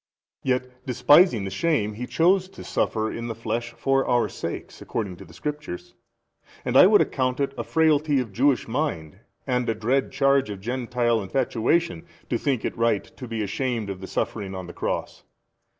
A. 0.43 0.47
Yet 0.47 0.83
despising 0.87 1.43
the 1.43 1.51
shame 1.51 1.93
He 1.93 2.07
chose 2.07 2.49
to 2.49 2.63
suffer 2.63 3.11
in 3.11 3.27
the 3.27 3.35
flesh 3.35 3.73
for 3.77 4.03
our 4.07 4.27
sakes 4.29 4.81
according 4.81 5.17
to 5.17 5.25
the 5.25 5.33
Scriptures: 5.35 5.93
and 6.65 6.75
I 6.75 6.87
would 6.87 7.01
account 7.01 7.39
it 7.39 7.53
a 7.55 7.63
frailty 7.63 8.19
of 8.19 8.33
Jewish 8.33 8.67
mind 8.67 9.19
and 9.45 9.69
a 9.69 9.75
dread 9.75 10.11
charge 10.11 10.49
of 10.49 10.59
Gentile 10.59 11.21
infatuation, 11.21 12.03
to 12.31 12.39
think 12.39 12.65
it 12.65 12.75
right 12.75 13.03
to 13.15 13.27
be 13.27 13.43
ashamed 13.43 13.91
of 13.91 14.01
the 14.01 14.07
suffering 14.07 14.55
on 14.55 14.65
the 14.65 14.73
cross. 14.73 15.21